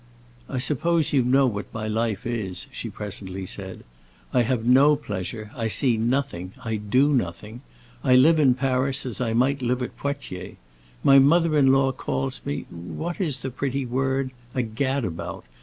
"I 0.49 0.57
suppose 0.57 1.13
you 1.13 1.21
know 1.21 1.45
what 1.45 1.71
my 1.71 1.87
life 1.87 2.25
is," 2.25 2.65
she 2.71 2.89
presently 2.89 3.45
said. 3.45 3.83
"I 4.33 4.41
have 4.41 4.65
no 4.65 4.95
pleasure, 4.95 5.51
I 5.55 5.67
see 5.67 5.95
nothing, 5.95 6.53
I 6.65 6.77
do 6.77 7.13
nothing. 7.13 7.61
I 8.03 8.15
live 8.15 8.39
in 8.39 8.55
Paris 8.55 9.05
as 9.05 9.21
I 9.21 9.33
might 9.33 9.61
live 9.61 9.83
at 9.83 9.95
Poitiers. 9.97 10.55
My 11.03 11.19
mother 11.19 11.55
in 11.55 11.67
law 11.67 11.91
calls 11.91 12.41
me—what 12.45 13.21
is 13.21 13.43
the 13.43 13.51
pretty 13.51 13.85
word?—a 13.85 14.63
gad 14.63 15.05
about? 15.05 15.45